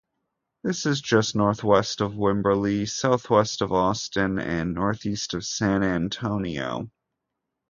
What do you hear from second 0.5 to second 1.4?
This is just